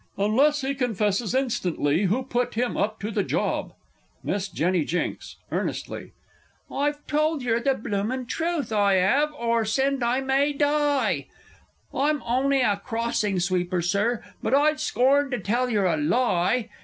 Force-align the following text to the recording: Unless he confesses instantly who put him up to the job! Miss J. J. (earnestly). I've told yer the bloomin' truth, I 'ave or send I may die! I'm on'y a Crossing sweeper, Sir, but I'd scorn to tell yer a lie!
Unless 0.17 0.61
he 0.61 0.73
confesses 0.73 1.35
instantly 1.35 2.05
who 2.05 2.23
put 2.23 2.55
him 2.55 2.75
up 2.75 2.99
to 3.01 3.11
the 3.11 3.21
job! 3.21 3.73
Miss 4.23 4.47
J. 4.47 4.83
J. 4.83 5.15
(earnestly). 5.51 6.13
I've 6.71 7.05
told 7.05 7.43
yer 7.43 7.59
the 7.59 7.75
bloomin' 7.75 8.25
truth, 8.25 8.71
I 8.71 8.97
'ave 8.99 9.31
or 9.37 9.63
send 9.63 10.03
I 10.03 10.19
may 10.21 10.53
die! 10.53 11.27
I'm 11.93 12.23
on'y 12.23 12.61
a 12.61 12.77
Crossing 12.83 13.39
sweeper, 13.39 13.83
Sir, 13.83 14.23
but 14.41 14.55
I'd 14.55 14.79
scorn 14.79 15.29
to 15.29 15.39
tell 15.39 15.69
yer 15.69 15.85
a 15.85 15.97
lie! 15.97 16.69